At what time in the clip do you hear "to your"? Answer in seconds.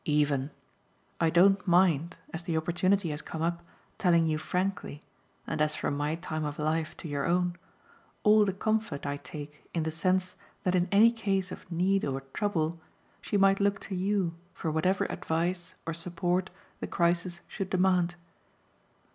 6.97-7.27